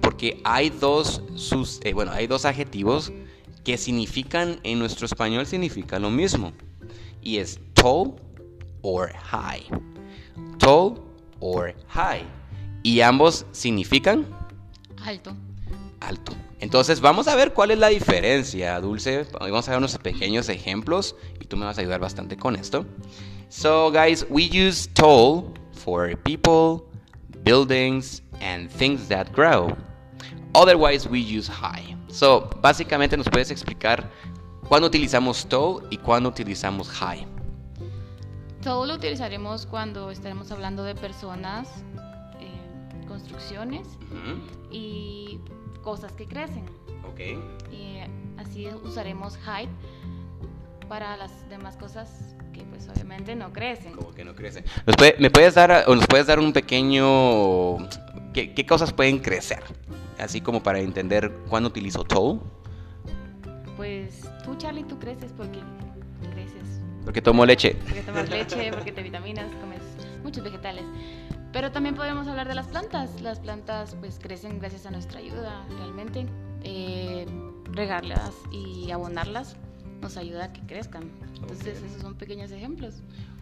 Porque 0.00 0.40
hay 0.44 0.70
dos, 0.70 1.22
sus, 1.34 1.80
eh, 1.82 1.94
bueno, 1.94 2.12
hay 2.12 2.26
dos 2.26 2.44
adjetivos 2.44 3.12
que 3.64 3.78
significan, 3.78 4.60
en 4.62 4.78
nuestro 4.78 5.06
español 5.06 5.46
significa 5.46 5.98
lo 5.98 6.10
mismo. 6.10 6.52
Y 7.22 7.38
es 7.38 7.58
tall 7.72 8.14
or 8.82 9.10
high 9.14 9.64
tall 10.58 10.94
or 11.40 11.74
high. 11.88 12.24
Y 12.82 13.00
ambos 13.00 13.46
significan 13.52 14.26
Alto. 15.04 15.34
alto. 16.00 16.32
Entonces 16.60 17.00
vamos 17.00 17.28
a 17.28 17.36
ver 17.36 17.52
cuál 17.52 17.70
es 17.70 17.78
la 17.78 17.88
diferencia, 17.88 18.80
Dulce. 18.80 19.26
Vamos 19.38 19.68
a 19.68 19.72
ver 19.72 19.78
unos 19.78 19.98
pequeños 19.98 20.48
ejemplos 20.48 21.14
y 21.40 21.46
tú 21.46 21.56
me 21.56 21.64
vas 21.64 21.78
a 21.78 21.82
ayudar 21.82 22.00
bastante 22.00 22.36
con 22.36 22.56
esto. 22.56 22.86
So 23.48 23.90
guys, 23.90 24.26
we 24.30 24.44
use 24.44 24.88
tall 24.94 25.52
for 25.72 26.16
people, 26.22 26.84
buildings 27.44 28.22
and 28.40 28.70
things 28.70 29.08
that 29.08 29.26
grow. 29.34 29.76
Otherwise 30.54 31.08
we 31.08 31.20
use 31.20 31.50
high. 31.50 31.96
So 32.08 32.48
básicamente 32.62 33.16
nos 33.16 33.28
puedes 33.28 33.50
explicar 33.50 34.10
cuándo 34.68 34.86
utilizamos 34.86 35.46
tall 35.46 35.86
y 35.90 35.98
cuándo 35.98 36.28
utilizamos 36.30 36.88
high. 36.88 37.26
Todo 38.64 38.86
lo 38.86 38.94
utilizaremos 38.94 39.66
cuando 39.66 40.10
estaremos 40.10 40.50
hablando 40.50 40.82
de 40.84 40.94
personas, 40.94 41.68
eh, 42.40 43.04
construcciones 43.06 43.86
y 44.70 45.38
cosas 45.82 46.12
que 46.12 46.26
crecen. 46.26 46.64
Ok. 47.06 47.20
Y 47.70 47.98
así 48.38 48.66
usaremos 48.82 49.36
height 49.46 49.68
para 50.88 51.16
las 51.18 51.48
demás 51.50 51.76
cosas 51.76 52.34
que 52.54 52.62
pues 52.62 52.88
obviamente 52.88 53.34
no 53.36 53.52
crecen. 53.52 53.92
Como 53.92 54.12
que 54.12 54.24
no 54.24 54.34
crece. 54.34 54.64
¿Nos 54.86 54.96
puede- 54.96 55.16
¿Me 55.18 55.30
puedes 55.30 55.54
dar 55.54 55.84
o 55.86 55.94
nos 55.94 56.06
puedes 56.06 56.26
dar 56.26 56.38
un 56.38 56.52
pequeño 56.52 57.86
qué, 58.32 58.54
qué 58.54 58.66
cosas 58.66 58.92
pueden 58.92 59.18
crecer? 59.18 59.62
Así 60.18 60.40
como 60.40 60.62
para 60.62 60.78
entender 60.80 61.30
cuándo 61.50 61.68
utilizo 61.68 62.02
tall. 62.04 62.40
Pues 63.76 64.22
tú 64.44 64.54
Charlie, 64.56 64.84
tú 64.84 64.98
creces 64.98 65.32
porque 65.36 65.58
Porque 67.04 67.20
tomo 67.22 67.44
leche. 67.44 67.76
porque 67.84 68.02
tomas 68.02 68.28
leche, 68.28 68.70
porque 68.72 68.92
te 68.92 69.02
vitaminas, 69.02 69.46
comes 69.60 69.80
muchos 70.22 70.42
vegetales. 70.42 70.84
Pero 71.52 71.70
también 71.70 71.94
podemos 71.94 72.26
hablar 72.26 72.48
de 72.48 72.54
las 72.54 72.66
plantas. 72.66 73.20
Las 73.20 73.38
plantas 73.38 73.94
pues 74.00 74.18
crecen 74.20 74.58
gracias 74.58 74.86
a 74.86 74.90
nuestra 74.90 75.20
ayuda 75.20 75.64
realmente. 75.78 76.26
Eh, 76.62 77.26
regarlas 77.72 78.32
y 78.50 78.90
abonarlas 78.90 79.56
nos 80.00 80.16
ayuda 80.16 80.46
a 80.46 80.52
que 80.52 80.60
crezcan. 80.62 81.10
Entonces 81.40 81.78
Ok. 81.78 81.86
esos 81.86 82.02
son 82.02 82.14
pequeños 82.14 82.50
ejemplos. 82.50 82.94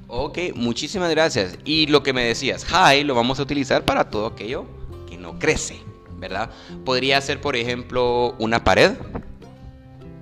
Ok, 0.08 0.38
muchísimas 0.54 1.10
gracias. 1.10 1.56
Y 1.64 1.86
lo 1.86 2.02
que 2.02 2.12
me 2.12 2.24
decías, 2.24 2.64
high 2.66 3.04
lo 3.04 3.14
vamos 3.14 3.38
a 3.38 3.44
utilizar 3.44 3.84
para 3.84 4.10
todo 4.10 4.26
aquello 4.26 4.66
que 5.08 5.16
no 5.16 5.38
crece, 5.38 5.80
¿verdad? 6.18 6.50
Podría 6.84 7.20
ser, 7.20 7.40
por 7.40 7.56
ejemplo, 7.56 8.34
una 8.38 8.62
pared. 8.64 8.92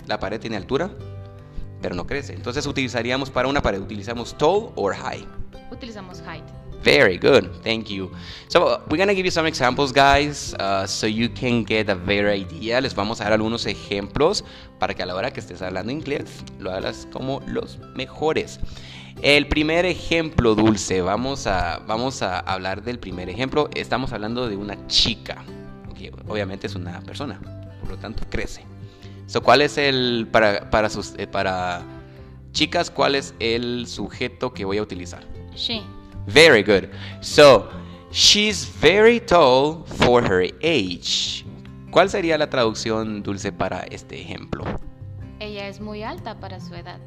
La 0.06 0.20
pared 0.20 0.38
tiene 0.40 0.56
altura, 0.56 0.90
pero 1.80 1.94
no 1.94 2.06
crece. 2.06 2.34
Entonces 2.34 2.66
utilizaríamos 2.66 3.30
para 3.30 3.48
una 3.48 3.62
pared, 3.62 3.80
utilizamos 3.80 4.36
tall 4.36 4.70
or 4.76 4.94
high. 4.94 5.26
Utilizamos 5.70 6.20
height. 6.22 6.44
Very 6.82 7.18
good, 7.18 7.50
thank 7.62 7.88
you. 7.88 8.10
So 8.48 8.66
uh, 8.66 8.80
we're 8.88 8.96
gonna 8.96 9.12
give 9.12 9.26
you 9.26 9.30
some 9.30 9.46
examples, 9.46 9.92
guys, 9.92 10.54
uh, 10.54 10.86
so 10.86 11.06
you 11.06 11.28
can 11.28 11.62
get 11.62 11.90
a 11.90 11.94
better 11.94 12.30
idea. 12.30 12.80
Les 12.80 12.94
vamos 12.94 13.20
a 13.20 13.24
dar 13.24 13.34
algunos 13.34 13.66
ejemplos 13.66 14.44
para 14.78 14.94
que 14.94 15.02
a 15.02 15.06
la 15.06 15.14
hora 15.14 15.30
que 15.30 15.40
estés 15.40 15.60
hablando 15.60 15.92
inglés 15.92 16.42
lo 16.58 16.70
hagas 16.70 17.06
como 17.12 17.42
los 17.46 17.78
mejores. 17.94 18.60
El 19.20 19.48
primer 19.48 19.84
ejemplo, 19.84 20.54
Dulce, 20.54 21.02
vamos 21.02 21.46
a, 21.46 21.80
vamos 21.86 22.22
a 22.22 22.38
hablar 22.38 22.82
del 22.82 22.98
primer 22.98 23.28
ejemplo. 23.28 23.68
Estamos 23.74 24.14
hablando 24.14 24.48
de 24.48 24.56
una 24.56 24.86
chica. 24.86 25.44
Ok, 25.90 25.98
Obviamente 26.28 26.66
es 26.66 26.74
una 26.74 27.02
persona, 27.02 27.38
por 27.80 27.90
lo 27.90 27.98
tanto 27.98 28.24
crece. 28.30 28.64
So, 29.30 29.44
¿Cuál 29.44 29.62
es 29.62 29.78
el, 29.78 30.26
para, 30.32 30.70
para, 30.70 30.90
sus, 30.90 31.14
eh, 31.16 31.28
para 31.28 31.82
chicas, 32.50 32.90
cuál 32.90 33.14
es 33.14 33.32
el 33.38 33.86
sujeto 33.86 34.52
que 34.52 34.64
voy 34.64 34.78
a 34.78 34.82
utilizar? 34.82 35.22
She. 35.54 35.84
Very 36.26 36.64
good. 36.64 36.88
So, 37.20 37.68
she's 38.10 38.68
very 38.80 39.20
tall 39.20 39.84
for 39.86 40.24
her 40.24 40.52
age. 40.64 41.44
¿Cuál 41.92 42.10
sería 42.10 42.36
la 42.38 42.50
traducción 42.50 43.22
dulce 43.22 43.52
para 43.52 43.82
este 43.82 44.20
ejemplo? 44.20 44.64
Ella 45.38 45.68
es 45.68 45.80
muy 45.80 46.02
alta 46.02 46.40
para 46.40 46.58
su 46.58 46.74
edad. 46.74 46.98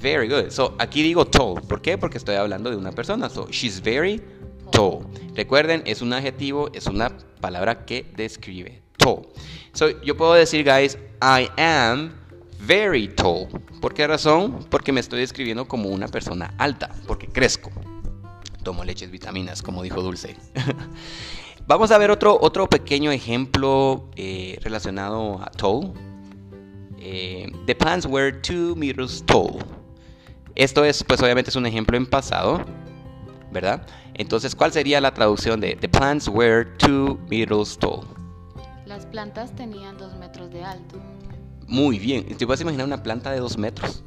Very 0.00 0.30
good. 0.30 0.48
So, 0.48 0.74
aquí 0.78 1.02
digo 1.02 1.26
tall. 1.26 1.60
¿Por 1.60 1.82
qué? 1.82 1.98
Porque 1.98 2.16
estoy 2.16 2.36
hablando 2.36 2.70
de 2.70 2.76
una 2.76 2.92
persona. 2.92 3.28
So, 3.28 3.46
she's 3.50 3.82
very 3.82 4.22
tall. 4.72 5.00
Recuerden, 5.34 5.82
es 5.84 6.00
un 6.00 6.14
adjetivo, 6.14 6.70
es 6.72 6.86
una 6.86 7.12
palabra 7.42 7.84
que 7.84 8.10
describe. 8.16 8.80
Tall. 8.96 9.28
So, 9.74 10.00
yo 10.00 10.16
puedo 10.16 10.32
decir, 10.32 10.64
guys, 10.64 10.96
I 11.22 11.50
am 11.58 12.12
very 12.60 13.08
tall. 13.08 13.48
¿Por 13.80 13.92
qué 13.92 14.06
razón? 14.06 14.64
Porque 14.70 14.90
me 14.90 15.00
estoy 15.00 15.20
describiendo 15.20 15.68
como 15.68 15.90
una 15.90 16.08
persona 16.08 16.54
alta, 16.56 16.90
porque 17.06 17.26
crezco. 17.26 17.70
Tomo 18.62 18.84
leches, 18.84 19.10
vitaminas, 19.10 19.62
como 19.62 19.82
dijo 19.82 20.02
Dulce. 20.02 20.36
Vamos 21.66 21.90
a 21.90 21.98
ver 21.98 22.10
otro, 22.10 22.38
otro 22.40 22.68
pequeño 22.68 23.10
ejemplo 23.10 24.08
eh, 24.16 24.58
relacionado 24.62 25.42
a 25.42 25.50
tall. 25.50 25.92
Eh, 26.98 27.52
the 27.66 27.74
plants 27.74 28.06
were 28.06 28.32
two 28.32 28.74
meters 28.74 29.22
tall. 29.26 29.58
Esto 30.54 30.84
es, 30.84 31.04
pues 31.04 31.22
obviamente 31.22 31.50
es 31.50 31.56
un 31.56 31.66
ejemplo 31.66 31.96
en 31.96 32.06
pasado, 32.06 32.64
¿verdad? 33.52 33.86
Entonces, 34.14 34.54
¿cuál 34.54 34.72
sería 34.72 35.00
la 35.00 35.12
traducción 35.12 35.60
de 35.60 35.76
The 35.76 35.88
plants 35.88 36.28
were 36.28 36.64
two 36.78 37.18
meters 37.28 37.78
tall? 37.78 38.19
Las 38.90 39.06
plantas 39.06 39.54
tenían 39.54 39.96
dos 39.98 40.16
metros 40.16 40.50
de 40.50 40.64
alto. 40.64 40.98
Muy 41.68 42.00
bien. 42.00 42.24
¿Te 42.36 42.44
puedes 42.44 42.60
imaginar 42.60 42.88
una 42.88 43.00
planta 43.04 43.30
de 43.30 43.38
dos 43.38 43.56
metros? 43.56 44.02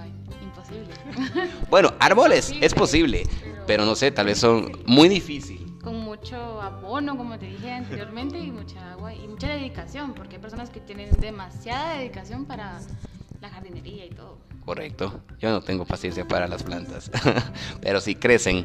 Ay, 0.00 0.10
imposible. 0.42 1.50
Bueno, 1.68 1.92
árboles, 2.00 2.46
Sí, 2.46 2.58
es 2.62 2.72
posible, 2.72 3.24
pero 3.66 3.84
no 3.84 3.94
sé, 3.94 4.10
tal 4.10 4.24
vez 4.24 4.38
son 4.38 4.72
muy 4.86 5.10
difícil. 5.10 5.76
Con 5.84 5.98
mucho 5.98 6.62
abono, 6.62 7.18
como 7.18 7.38
te 7.38 7.44
dije 7.44 7.72
anteriormente, 7.72 8.38
y 8.38 8.50
mucha 8.50 8.92
agua 8.92 9.12
y 9.14 9.28
mucha 9.28 9.48
dedicación, 9.48 10.14
porque 10.14 10.36
hay 10.36 10.40
personas 10.40 10.70
que 10.70 10.80
tienen 10.80 11.10
demasiada 11.20 11.98
dedicación 11.98 12.46
para 12.46 12.80
la 13.42 13.50
jardinería 13.50 14.06
y 14.06 14.10
todo. 14.12 14.38
Correcto. 14.64 15.20
Yo 15.40 15.50
no 15.50 15.60
tengo 15.60 15.84
paciencia 15.84 16.26
para 16.26 16.46
las 16.46 16.62
plantas, 16.62 17.10
pero 17.80 18.00
sí 18.00 18.14
crecen. 18.14 18.64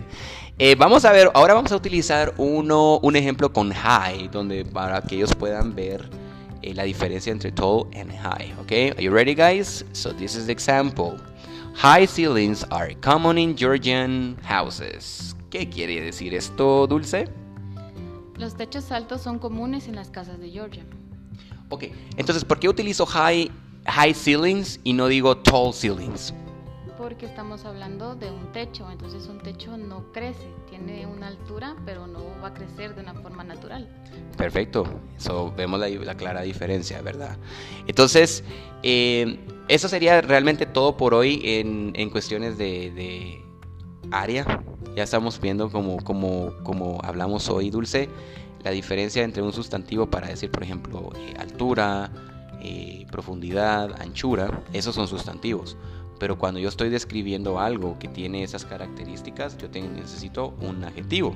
Eh, 0.60 0.76
vamos 0.76 1.06
a 1.06 1.12
ver, 1.12 1.32
ahora 1.34 1.56
vamos 1.56 1.72
a 1.72 1.76
utilizar 1.76 2.34
uno, 2.38 3.00
un 3.00 3.16
ejemplo 3.16 3.52
con 3.52 3.72
high, 3.72 4.28
donde 4.28 4.64
para 4.64 5.02
que 5.02 5.16
ellos 5.16 5.34
puedan 5.34 5.74
ver 5.74 6.08
eh, 6.62 6.74
la 6.76 6.84
diferencia 6.84 7.32
entre 7.32 7.52
tall 7.52 7.88
and 7.96 8.12
high. 8.12 8.54
Okay, 8.62 8.92
are 8.92 9.02
you 9.02 9.12
ready, 9.12 9.34
guys? 9.34 9.84
So 9.94 10.14
this 10.14 10.36
is 10.36 10.46
the 10.46 10.52
example. 10.52 11.18
High 11.76 12.08
ceilings 12.08 12.64
are 12.70 12.96
common 13.02 13.38
in 13.38 13.56
Georgian 13.56 14.38
houses. 14.44 15.36
¿Qué 15.50 15.70
quiere 15.70 16.02
decir 16.02 16.34
esto, 16.34 16.88
Dulce? 16.88 17.26
Los 18.38 18.56
techos 18.56 18.92
altos 18.92 19.22
son 19.22 19.40
comunes 19.40 19.88
en 19.88 19.96
las 19.96 20.10
casas 20.10 20.40
de 20.40 20.52
Georgia, 20.52 20.84
Ok, 21.70 21.86
entonces, 22.16 22.46
¿por 22.46 22.60
qué 22.60 22.70
utilizo 22.70 23.06
high, 23.06 23.52
high 23.88 24.14
ceilings 24.14 24.80
y 24.84 24.94
no 24.94 25.08
digo 25.08 25.38
tall 25.38 25.74
ceilings? 25.74 26.34
porque 26.98 27.28
estamos 27.28 27.64
hablando 27.64 28.16
de 28.16 28.32
un 28.32 28.52
techo, 28.52 28.90
entonces 28.92 29.28
un 29.28 29.38
techo 29.38 29.78
no 29.78 30.12
crece, 30.12 30.48
tiene 30.70 31.06
una 31.06 31.28
altura, 31.28 31.76
pero 31.86 32.08
no 32.08 32.20
va 32.44 32.50
a 32.50 32.54
crecer 32.54 32.96
de 32.96 33.02
una 33.02 33.14
forma 33.14 33.44
natural. 33.44 33.88
Perfecto, 34.36 34.84
so, 35.18 35.54
vemos 35.56 35.80
la, 35.80 35.90
la 35.90 36.16
clara 36.16 36.42
diferencia, 36.42 37.02
¿verdad? 37.02 37.38
Entonces, 37.86 38.44
eh, 38.82 39.40
eso 39.68 39.88
sería 39.88 40.22
realmente 40.22 40.66
todo 40.66 40.98
por 40.98 41.14
hoy 41.14 41.40
en, 41.44 41.94
en 41.96 42.10
cuestiones 42.10 42.58
de, 42.58 42.92
de 42.92 43.46
área. 44.12 44.64
Ya 44.96 45.04
estamos 45.04 45.40
viendo 45.40 45.70
como, 45.70 46.04
como, 46.04 46.54
como 46.64 47.00
hablamos 47.04 47.48
hoy, 47.50 47.70
Dulce, 47.70 48.10
la 48.64 48.72
diferencia 48.72 49.24
entre 49.24 49.44
un 49.44 49.54
sustantivo 49.54 50.08
para 50.08 50.28
decir, 50.28 50.50
por 50.50 50.64
ejemplo, 50.64 51.12
eh, 51.16 51.36
altura, 51.40 52.12
eh, 52.62 53.06
profundidad, 53.12 54.02
anchura, 54.02 54.64
esos 54.74 54.96
son 54.96 55.08
sustantivos. 55.08 55.78
pero 56.20 56.40
cuando 56.40 56.60
yo 56.60 56.68
estoy 56.68 56.90
describiendo 56.90 57.60
algo 57.60 58.00
que 58.00 58.08
tiene 58.08 58.42
esas 58.42 58.66
características, 58.66 59.56
yo 59.60 59.68
necesito 59.70 60.56
un 60.62 60.84
adjetivo. 60.84 61.36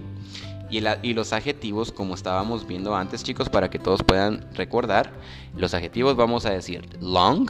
Y, 0.72 0.82
y, 1.04 1.14
los 1.14 1.34
adjetivos, 1.34 1.92
como 1.92 2.16
estábamos 2.16 2.66
viendo 2.66 2.96
antes, 2.96 3.24
chicos, 3.24 3.48
para 3.48 3.70
que 3.70 3.78
todos 3.78 4.02
puedan 4.02 4.48
recordar, 4.56 5.12
los 5.56 5.76
adjetivos 5.76 6.16
vamos 6.16 6.48
a 6.48 6.50
decir 6.50 6.88
long, 7.00 7.48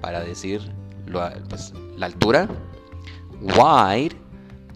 para 0.00 0.20
decir 0.20 0.62
pues, 1.48 1.72
la 1.96 2.06
altura, 2.06 2.48
wide, 3.40 4.16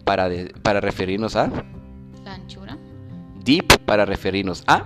para, 0.05 0.29
para 0.61 0.79
referirnos 0.79 1.35
a 1.35 1.49
la 2.23 2.33
anchura, 2.35 2.77
deep, 3.43 3.79
para 3.85 4.05
referirnos 4.05 4.63
a 4.67 4.85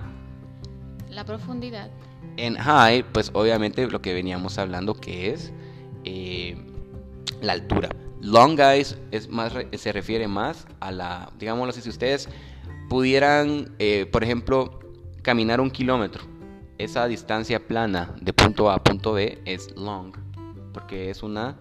la 1.10 1.26
profundidad, 1.26 1.90
en 2.38 2.56
high, 2.56 3.04
pues 3.12 3.32
obviamente 3.34 3.88
lo 3.88 4.02
que 4.02 4.14
veníamos 4.14 4.58
hablando 4.58 4.94
que 4.94 5.32
es 5.32 5.52
eh, 6.04 6.58
la 7.42 7.54
altura. 7.54 7.90
Long 8.22 8.58
guys 8.58 8.98
es 9.12 9.30
más, 9.30 9.54
se 9.74 9.92
refiere 9.92 10.28
más 10.28 10.68
a 10.80 10.92
la, 10.92 11.32
digámoslo 11.38 11.72
así, 11.72 11.82
si 11.82 11.90
ustedes 11.90 12.30
pudieran, 12.90 13.76
eh, 13.80 14.06
por 14.12 14.24
ejemplo, 14.24 14.80
caminar 15.22 15.62
un 15.62 15.70
kilómetro, 15.70 16.24
esa 16.78 17.08
distancia 17.08 17.60
plana 17.60 18.16
de 18.22 18.34
punto 18.34 18.70
A 18.70 18.76
a 18.76 18.84
punto 18.84 19.14
B 19.14 19.42
es 19.46 19.76
long, 19.76 20.14
porque 20.74 21.10
es 21.10 21.24
una 21.24 21.58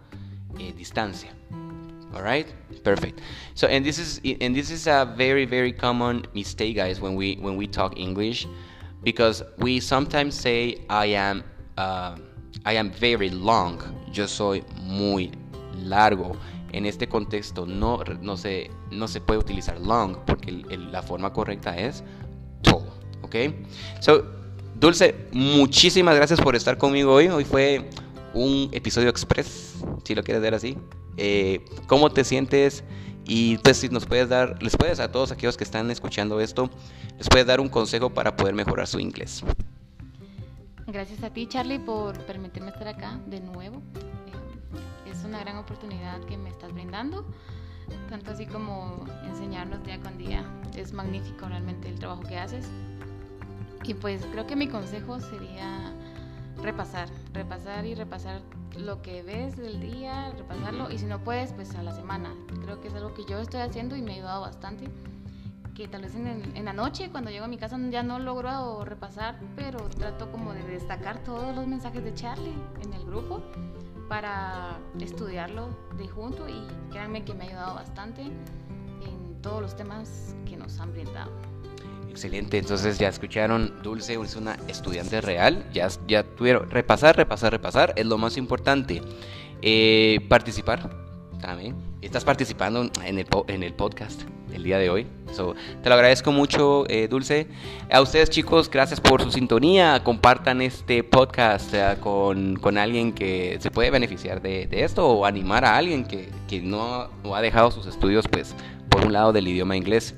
eh, 0.58 0.72
distancia. 0.76 1.34
Alright, 2.14 2.46
perfect. 2.84 3.20
So, 3.54 3.66
and 3.66 3.84
this 3.84 3.98
is 3.98 4.20
and 4.40 4.54
this 4.54 4.70
is 4.70 4.86
a 4.86 5.04
very 5.04 5.46
very 5.46 5.72
common 5.72 6.22
mistake, 6.32 6.76
guys, 6.76 7.00
when 7.00 7.16
we 7.16 7.36
when 7.40 7.56
we 7.56 7.66
talk 7.66 7.98
English, 7.98 8.46
because 9.04 9.44
we 9.58 9.80
sometimes 9.80 10.34
say 10.34 10.84
I 10.88 11.14
am 11.14 11.44
uh, 11.76 12.16
I 12.64 12.76
am 12.76 12.90
very 12.90 13.30
long. 13.30 13.78
Yo 14.12 14.26
soy 14.26 14.64
muy 14.82 15.30
largo. 15.82 16.36
En 16.72 16.86
este 16.86 17.08
contexto 17.08 17.66
no, 17.66 18.02
no, 18.20 18.36
se, 18.36 18.70
no 18.90 19.06
se 19.06 19.20
puede 19.20 19.38
utilizar 19.38 19.78
long 19.80 20.16
porque 20.26 20.50
la 20.50 21.02
forma 21.02 21.32
correcta 21.32 21.76
es 21.76 22.02
tall. 22.62 22.82
¿Ok? 23.22 23.36
So, 24.00 24.24
Dulce, 24.74 25.28
muchísimas 25.32 26.16
gracias 26.16 26.40
por 26.40 26.56
estar 26.56 26.76
conmigo 26.78 27.12
hoy. 27.12 27.28
Hoy 27.28 27.44
fue 27.44 27.90
un 28.32 28.70
episodio 28.72 29.08
express, 29.08 29.76
si 30.04 30.14
lo 30.14 30.24
quieres 30.24 30.42
ver 30.42 30.54
así. 30.54 30.76
Eh, 31.16 31.64
¿Cómo 31.86 32.10
te 32.10 32.24
sientes? 32.24 32.82
Y 33.26 33.58
pues 33.58 33.78
si 33.78 33.88
nos 33.88 34.06
puedes 34.06 34.28
dar, 34.28 34.62
les 34.62 34.76
puedes 34.76 35.00
a 35.00 35.10
todos 35.10 35.32
aquellos 35.32 35.56
que 35.56 35.64
están 35.64 35.90
escuchando 35.90 36.40
esto, 36.40 36.70
les 37.18 37.28
puedes 37.28 37.46
dar 37.46 37.60
un 37.60 37.68
consejo 37.68 38.10
para 38.10 38.36
poder 38.36 38.54
mejorar 38.54 38.86
su 38.86 39.00
inglés. 39.00 39.42
Gracias 40.86 41.22
a 41.22 41.30
ti, 41.30 41.46
Charlie, 41.46 41.78
por 41.78 42.18
permitirme 42.26 42.68
estar 42.68 42.88
acá 42.88 43.18
de 43.26 43.40
nuevo. 43.40 43.82
Eh, 43.96 45.10
es 45.10 45.24
una 45.24 45.40
gran 45.40 45.56
oportunidad 45.56 46.20
que 46.24 46.36
me 46.36 46.50
estás 46.50 46.72
brindando, 46.72 47.26
tanto 48.10 48.32
así 48.32 48.46
como 48.46 49.04
enseñarnos 49.24 49.82
día 49.84 49.98
con 50.00 50.18
día. 50.18 50.44
Es 50.76 50.92
magnífico 50.92 51.48
realmente 51.48 51.88
el 51.88 51.98
trabajo 51.98 52.22
que 52.22 52.38
haces. 52.38 52.66
Y 53.84 53.94
pues 53.94 54.24
creo 54.30 54.46
que 54.46 54.56
mi 54.56 54.68
consejo 54.68 55.18
sería 55.20 55.94
repasar, 56.64 57.08
repasar 57.32 57.84
y 57.84 57.94
repasar 57.94 58.40
lo 58.76 59.02
que 59.02 59.22
ves 59.22 59.56
del 59.56 59.80
día, 59.80 60.32
repasarlo 60.36 60.90
y 60.90 60.98
si 60.98 61.04
no 61.04 61.22
puedes, 61.22 61.52
pues 61.52 61.74
a 61.74 61.82
la 61.82 61.92
semana. 61.92 62.34
Creo 62.62 62.80
que 62.80 62.88
es 62.88 62.94
algo 62.94 63.14
que 63.14 63.24
yo 63.26 63.38
estoy 63.38 63.60
haciendo 63.60 63.94
y 63.94 64.02
me 64.02 64.12
ha 64.12 64.14
ayudado 64.16 64.40
bastante. 64.40 64.88
Que 65.74 65.88
tal 65.88 66.02
vez 66.02 66.14
en, 66.14 66.64
la 66.64 66.72
noche, 66.72 67.10
cuando 67.10 67.30
llego 67.30 67.44
a 67.44 67.48
mi 67.48 67.58
casa, 67.58 67.76
ya 67.90 68.02
no 68.02 68.18
logro 68.18 68.84
repasar, 68.84 69.40
pero 69.56 69.80
trato 69.88 70.30
como 70.30 70.54
de 70.54 70.62
destacar 70.62 71.18
todos 71.24 71.54
los 71.54 71.66
mensajes 71.66 72.02
de 72.02 72.14
Charlie 72.14 72.54
en 72.82 72.92
el 72.92 73.04
grupo 73.04 73.42
para 74.08 74.78
estudiarlo 75.00 75.68
de 75.98 76.08
junto 76.08 76.48
y 76.48 76.66
créanme 76.90 77.24
que 77.24 77.34
me 77.34 77.44
ha 77.44 77.48
ayudado 77.48 77.74
bastante 77.74 78.22
en 78.22 79.42
todos 79.42 79.60
los 79.60 79.76
temas 79.76 80.36
que 80.46 80.56
nos 80.56 80.78
han 80.78 80.92
brindado. 80.92 81.32
Excelente, 82.14 82.58
entonces 82.58 82.96
ya 82.96 83.08
escucharon, 83.08 83.82
Dulce 83.82 84.14
es 84.14 84.36
una 84.36 84.56
estudiante 84.68 85.20
real, 85.20 85.66
ya, 85.72 85.88
ya 86.06 86.22
tuvieron, 86.22 86.70
repasar, 86.70 87.16
repasar, 87.16 87.50
repasar, 87.50 87.92
es 87.96 88.06
lo 88.06 88.18
más 88.18 88.36
importante. 88.36 89.02
Eh, 89.62 90.24
participar 90.28 90.90
también. 91.40 91.74
Estás 92.02 92.24
participando 92.24 92.88
en 93.04 93.18
el, 93.18 93.26
en 93.48 93.64
el 93.64 93.74
podcast 93.74 94.22
el 94.52 94.62
día 94.62 94.78
de 94.78 94.90
hoy. 94.90 95.08
te 95.82 95.88
lo 95.88 95.94
agradezco 95.96 96.30
mucho, 96.30 96.88
eh, 96.88 97.08
Dulce. 97.08 97.48
A 97.90 98.00
ustedes, 98.00 98.30
chicos, 98.30 98.70
gracias 98.70 99.00
por 99.00 99.20
su 99.20 99.32
sintonía. 99.32 100.00
Compartan 100.04 100.62
este 100.62 101.02
podcast 101.02 101.74
eh, 101.74 101.96
con, 101.98 102.54
con, 102.54 102.78
alguien 102.78 103.12
que 103.12 103.58
se 103.58 103.72
puede 103.72 103.90
beneficiar 103.90 104.40
de, 104.40 104.68
de 104.68 104.84
esto 104.84 105.04
o 105.04 105.26
animar 105.26 105.64
a 105.64 105.76
alguien 105.76 106.04
que, 106.04 106.28
que 106.46 106.62
no, 106.62 107.08
no, 107.24 107.34
ha 107.34 107.42
dejado 107.42 107.72
sus 107.72 107.86
estudios, 107.86 108.28
pues, 108.28 108.54
por 108.88 109.04
un 109.04 109.12
lado 109.12 109.32
del 109.32 109.48
idioma 109.48 109.76
inglés. 109.76 110.14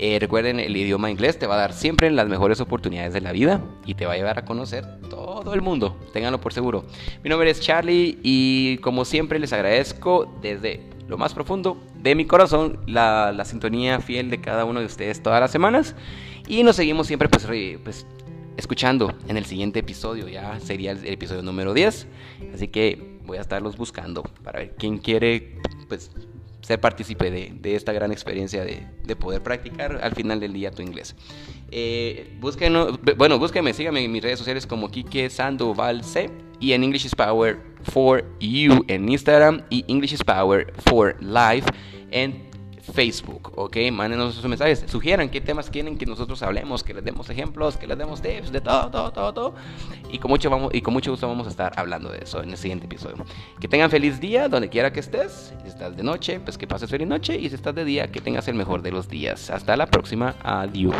Eh, 0.00 0.18
recuerden, 0.20 0.60
el 0.60 0.76
idioma 0.76 1.10
inglés 1.10 1.40
te 1.40 1.48
va 1.48 1.56
a 1.56 1.58
dar 1.58 1.72
siempre 1.72 2.08
las 2.10 2.28
mejores 2.28 2.60
oportunidades 2.60 3.12
de 3.12 3.20
la 3.20 3.32
vida 3.32 3.60
y 3.84 3.94
te 3.94 4.06
va 4.06 4.12
a 4.12 4.16
llevar 4.16 4.38
a 4.38 4.44
conocer 4.44 4.84
todo 5.10 5.52
el 5.54 5.60
mundo. 5.60 5.96
Ténganlo 6.12 6.40
por 6.40 6.52
seguro. 6.52 6.84
Mi 7.24 7.30
nombre 7.30 7.50
es 7.50 7.60
Charlie 7.60 8.18
y 8.22 8.78
como 8.78 9.04
siempre 9.04 9.40
les 9.40 9.52
agradezco 9.52 10.32
desde 10.40 10.88
lo 11.08 11.18
más 11.18 11.34
profundo 11.34 11.78
de 11.96 12.14
mi 12.14 12.26
corazón 12.26 12.78
la, 12.86 13.34
sintonía 13.44 13.98
fiel 13.98 14.30
de 14.30 14.40
cada 14.40 14.64
uno 14.64 14.78
de 14.78 14.86
ustedes 14.86 15.20
todas 15.20 15.40
las 15.40 15.50
semanas. 15.50 15.96
Y 16.46 16.62
nos 16.62 16.76
seguimos 16.76 17.08
siempre 17.08 17.28
pues, 17.28 17.46
pues 17.82 18.06
escuchando 18.56 19.12
en 19.26 19.36
el 19.36 19.46
siguiente 19.46 19.80
episodio. 19.80 20.28
Ya 20.28 20.60
sería 20.60 20.92
el 20.92 21.06
episodio 21.06 21.42
número 21.42 21.74
10. 21.74 22.06
Así 22.54 22.68
que 22.68 23.18
voy 23.26 23.38
a 23.38 23.40
estarlos 23.40 23.76
buscando 23.76 24.22
para 24.44 24.60
ver 24.60 24.76
quién 24.78 24.98
quiere 24.98 25.58
pues 25.88 26.12
ser 26.68 26.80
partícipe 26.80 27.30
de, 27.30 27.74
esta 27.74 27.94
gran 27.94 28.12
experiencia 28.12 28.62
de, 28.62 29.16
poder 29.16 29.42
practicar 29.42 30.00
al 30.02 30.14
final 30.14 30.38
del 30.38 30.52
día 30.52 30.70
tu 30.70 30.82
inglés. 30.82 31.16
Eh, 31.70 32.30
bueno, 33.16 33.38
búsquenme, 33.38 33.72
síganme 33.72 34.04
en 34.04 34.12
mis 34.12 34.22
redes 34.22 34.38
sociales 34.38 34.66
como 34.66 34.90
Kike 34.90 35.30
Sandoval 35.30 36.04
C 36.04 36.30
y 36.60 36.72
en 36.72 36.84
English 36.84 37.06
is 37.06 37.14
Power 37.14 37.58
for 37.84 38.22
You 38.38 38.84
en 38.86 39.08
Instagram 39.08 39.62
y 39.70 39.86
English 39.88 40.12
is 40.12 40.22
Power 40.22 40.70
for 40.84 41.16
Life 41.22 41.66
en 42.10 42.47
Facebook, 42.92 43.52
¿ok? 43.56 43.76
Mándenos 43.92 44.34
sus 44.34 44.44
mensajes, 44.44 44.84
sugieran 44.86 45.28
qué 45.28 45.40
temas 45.40 45.70
quieren 45.70 45.98
que 45.98 46.06
nosotros 46.06 46.42
hablemos, 46.42 46.82
que 46.82 46.94
les 46.94 47.04
demos 47.04 47.28
ejemplos, 47.30 47.76
que 47.76 47.86
les 47.86 47.98
demos 47.98 48.22
tips, 48.22 48.52
de 48.52 48.60
todo, 48.60 48.90
todo, 48.90 49.12
todo, 49.12 49.34
todo. 49.34 49.54
Y 50.10 50.18
con 50.18 50.30
mucho, 50.30 50.50
vamos, 50.50 50.74
y 50.74 50.80
con 50.80 50.94
mucho 50.94 51.10
gusto 51.10 51.28
vamos 51.28 51.46
a 51.46 51.50
estar 51.50 51.72
hablando 51.76 52.10
de 52.10 52.18
eso 52.18 52.42
en 52.42 52.50
el 52.50 52.56
siguiente 52.56 52.86
episodio. 52.86 53.24
Que 53.60 53.68
tengan 53.68 53.90
feliz 53.90 54.20
día 54.20 54.48
donde 54.48 54.68
quiera 54.68 54.92
que 54.92 55.00
estés. 55.00 55.54
Si 55.62 55.68
estás 55.68 55.96
de 55.96 56.02
noche, 56.02 56.40
pues 56.40 56.58
que 56.58 56.66
pases 56.66 56.90
feliz 56.90 57.06
noche. 57.06 57.38
Y 57.38 57.48
si 57.48 57.54
estás 57.54 57.74
de 57.74 57.84
día, 57.84 58.10
que 58.10 58.20
tengas 58.20 58.48
el 58.48 58.54
mejor 58.54 58.82
de 58.82 58.90
los 58.90 59.08
días. 59.08 59.50
Hasta 59.50 59.76
la 59.76 59.86
próxima. 59.86 60.34
Adiós. 60.42 60.94